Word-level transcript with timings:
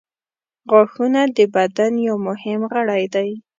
•غاښونه 0.71 1.21
د 1.35 1.37
بدن 1.55 1.93
یو 2.07 2.15
مهم 2.27 2.59
غړی 2.71 3.03
دی. 3.15 3.29